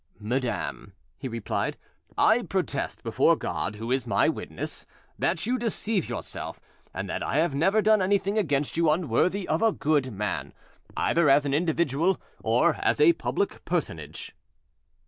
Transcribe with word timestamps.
"Madam," 0.19 0.93
he 1.19 1.27
replied, 1.27 1.77
"I 2.17 2.41
protest 2.41 3.03
before 3.03 3.35
God, 3.35 3.75
who 3.75 3.91
is 3.91 4.07
my 4.07 4.29
witness, 4.29 4.87
that 5.19 5.45
you 5.45 5.59
deceive 5.59 6.09
yourself, 6.09 6.59
and 6.91 7.07
that 7.07 7.21
I 7.21 7.37
have 7.37 7.53
never 7.53 7.83
done 7.83 8.01
anything 8.01 8.35
against 8.35 8.75
you 8.77 8.89
unworthy 8.89 9.47
of 9.47 9.61
a 9.61 9.71
good 9.71 10.11
man, 10.11 10.53
either 10.97 11.29
as 11.29 11.45
an 11.45 11.53
individual 11.53 12.19
or 12.43 12.73
as 12.81 12.99
a 12.99 13.13
public 13.13 13.63
personage." 13.63 14.35